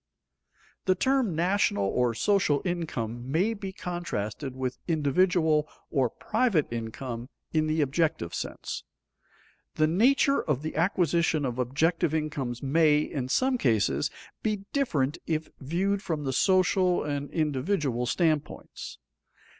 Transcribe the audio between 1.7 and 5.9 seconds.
or social income may be contrasted with individual